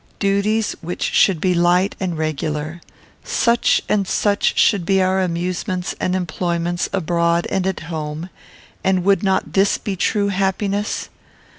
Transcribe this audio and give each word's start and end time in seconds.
Duties 0.17 0.71
which 0.81 1.03
should 1.03 1.39
be 1.39 1.53
light 1.53 1.93
and 1.99 2.17
regular. 2.17 2.81
Such 3.23 3.83
and 3.87 4.07
such 4.07 4.57
should 4.57 4.83
be 4.83 4.99
our 4.99 5.21
amusements 5.21 5.93
and 5.99 6.15
employments 6.15 6.89
abroad 6.91 7.45
and 7.51 7.67
at 7.67 7.81
home: 7.81 8.31
and 8.83 9.03
would 9.03 9.21
not 9.21 9.53
this 9.53 9.77
be 9.77 9.95
true 9.95 10.29
happiness? 10.29 11.09